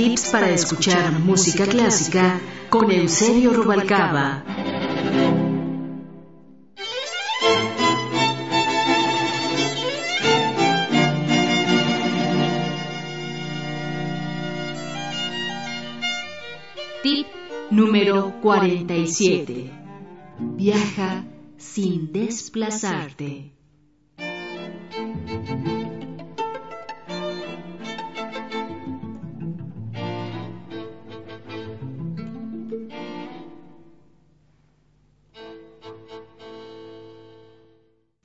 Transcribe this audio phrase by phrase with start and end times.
[0.00, 4.42] 52 tips para escuchar música clásica con Eusebio Rubalcaba.
[17.02, 17.26] Tip
[17.70, 19.70] número 47.
[20.38, 21.24] Viaja
[21.58, 23.59] sin desplazarte.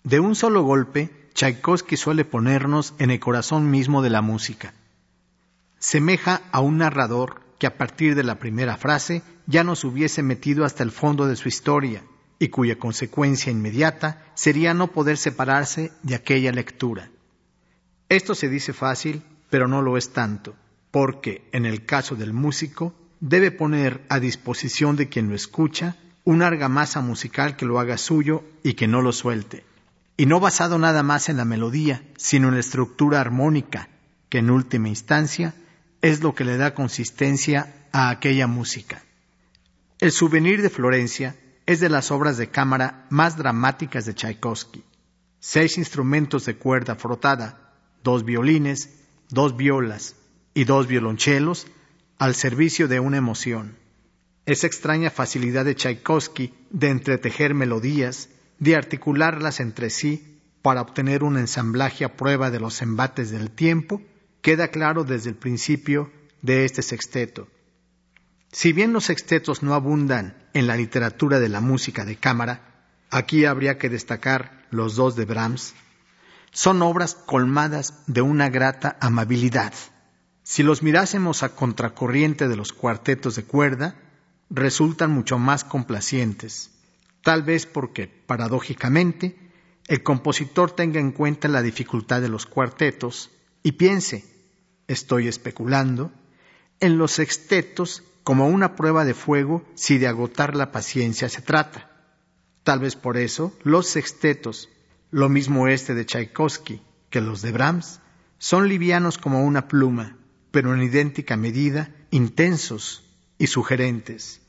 [0.05, 4.75] De un solo golpe, Tchaikovsky suele ponernos en el corazón mismo de la música.
[5.79, 10.63] Semeja a un narrador que a partir de la primera frase ya nos hubiese metido
[10.63, 12.03] hasta el fondo de su historia
[12.37, 17.09] y cuya consecuencia inmediata sería no poder separarse de aquella lectura.
[18.07, 20.55] Esto se dice fácil, pero no lo es tanto,
[20.91, 25.95] porque en el caso del músico debe poner a disposición de quien lo escucha
[26.25, 29.63] una argamasa musical que lo haga suyo y que no lo suelte
[30.17, 33.89] y no basado nada más en la melodía, sino en la estructura armónica,
[34.29, 35.53] que en última instancia
[36.01, 39.03] es lo que le da consistencia a aquella música.
[39.99, 44.83] El souvenir de Florencia es de las obras de cámara más dramáticas de Tchaikovsky.
[45.39, 48.89] Seis instrumentos de cuerda frotada, dos violines,
[49.29, 50.15] dos violas
[50.53, 51.67] y dos violonchelos
[52.17, 53.77] al servicio de una emoción.
[54.45, 58.29] Esa extraña facilidad de Tchaikovsky de entretejer melodías,
[58.59, 64.01] de articularlas entre sí para obtener un ensamblaje a prueba de los embates del tiempo,
[64.41, 66.11] queda claro desde el principio
[66.41, 67.47] de este sexteto.
[68.51, 72.61] Si bien los sextetos no abundan en la literatura de la música de cámara,
[73.11, 75.73] aquí habría que destacar los dos de Brahms,
[76.51, 79.73] son obras colmadas de una grata amabilidad.
[80.43, 83.95] Si los mirásemos a contracorriente de los cuartetos de cuerda,
[84.49, 86.74] resultan mucho más complacientes
[87.25, 89.35] tal vez porque, paradójicamente,
[89.87, 93.31] el compositor tenga en cuenta la dificultad de los cuartetos
[93.63, 94.23] y piense,
[94.87, 96.11] estoy especulando,
[96.79, 101.89] en los sextetos como una prueba de fuego si de agotar la paciencia se trata.
[102.63, 104.69] Tal vez por eso los sextetos,
[105.09, 108.01] lo mismo este de Tchaikovsky que los de Brahms,
[108.37, 110.15] son livianos como una pluma,
[110.51, 113.03] pero en idéntica medida intensos
[113.39, 114.44] y sugerentes.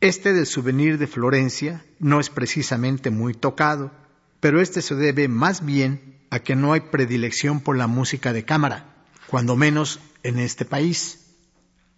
[0.00, 3.92] Este del souvenir de Florencia no es precisamente muy tocado,
[4.40, 8.46] pero este se debe más bien a que no hay predilección por la música de
[8.46, 11.26] cámara, cuando menos en este país.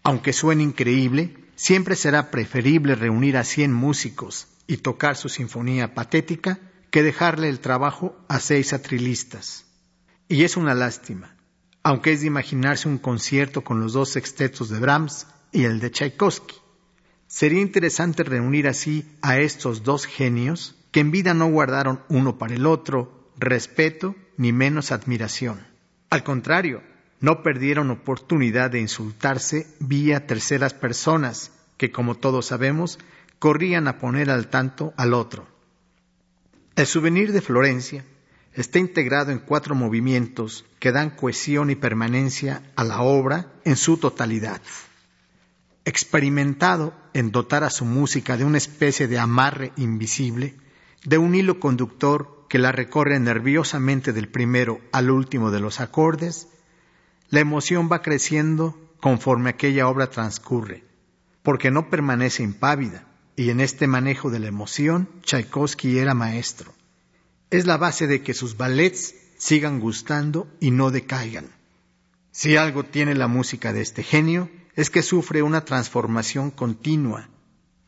[0.02, 6.58] Aunque suene increíble, siempre será preferible reunir a cien músicos y tocar su sinfonía patética
[6.90, 9.64] que dejarle el trabajo a seis atrilistas.
[10.28, 11.36] Y es una lástima,
[11.84, 15.92] aunque es de imaginarse un concierto con los dos sextetos de Brahms y el de
[15.92, 16.61] Tchaikovsky.
[17.32, 22.54] Sería interesante reunir así a estos dos genios que en vida no guardaron uno para
[22.54, 25.66] el otro respeto ni menos admiración.
[26.10, 26.82] Al contrario,
[27.20, 32.98] no perdieron oportunidad de insultarse vía terceras personas que, como todos sabemos,
[33.38, 35.48] corrían a poner al tanto al otro.
[36.76, 38.04] El souvenir de Florencia
[38.52, 43.96] está integrado en cuatro movimientos que dan cohesión y permanencia a la obra en su
[43.96, 44.60] totalidad
[45.84, 50.54] experimentado en dotar a su música de una especie de amarre invisible,
[51.04, 56.48] de un hilo conductor que la recorre nerviosamente del primero al último de los acordes,
[57.28, 60.84] la emoción va creciendo conforme aquella obra transcurre,
[61.42, 66.72] porque no permanece impávida, y en este manejo de la emoción Tchaikovsky era maestro.
[67.50, 71.46] Es la base de que sus ballets sigan gustando y no decaigan.
[72.30, 77.28] Si algo tiene la música de este genio, es que sufre una transformación continua.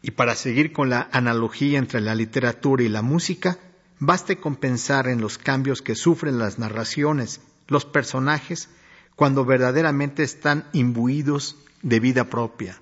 [0.03, 3.59] Y para seguir con la analogía entre la literatura y la música,
[3.99, 8.69] baste con pensar en los cambios que sufren las narraciones, los personajes,
[9.17, 12.81] cuando verdaderamente están imbuidos de vida propia.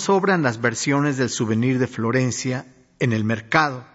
[0.00, 2.66] sobran las versiones del souvenir de Florencia
[2.98, 3.86] en el mercado,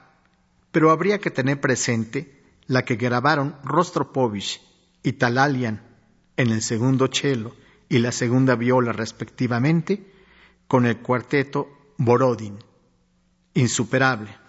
[0.71, 4.61] pero habría que tener presente la que grabaron Rostropovich
[5.03, 5.81] y Talalian
[6.37, 7.55] en el segundo cello
[7.89, 10.11] y la segunda viola respectivamente
[10.67, 12.57] con el cuarteto Borodin.
[13.53, 14.44] Insuperable.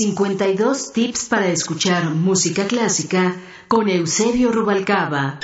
[0.00, 3.36] 52 tips para escuchar música clásica
[3.68, 5.38] con Eusebio Rubalcaba.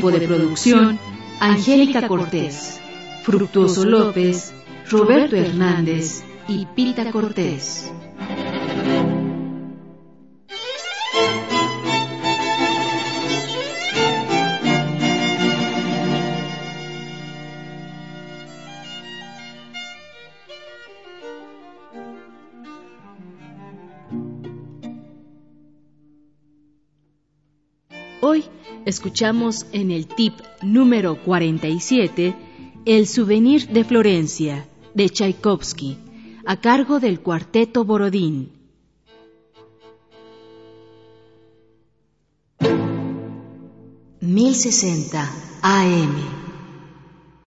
[0.00, 0.96] De producción,
[1.40, 2.80] Angélica Cortés,
[3.22, 4.54] Fructuoso López,
[4.88, 7.90] Roberto Hernández y Pita Cortés.
[28.88, 30.32] Escuchamos en el tip
[30.62, 32.34] número 47
[32.86, 35.98] El souvenir de Florencia, de Tchaikovsky,
[36.46, 38.50] a cargo del cuarteto Borodín.
[44.20, 45.28] ...1060
[45.62, 46.47] AM